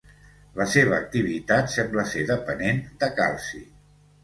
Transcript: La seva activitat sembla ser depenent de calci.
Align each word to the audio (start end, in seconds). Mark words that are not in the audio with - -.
La 0.61 0.65
seva 0.75 0.95
activitat 0.99 1.69
sembla 1.75 2.07
ser 2.15 2.25
depenent 2.33 2.83
de 3.05 3.13
calci. 3.23 3.65